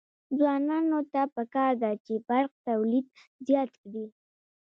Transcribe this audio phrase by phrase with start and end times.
[0.37, 3.05] ځوانانو ته پکار ده چې، برق تولید
[3.47, 4.05] زیات کړي.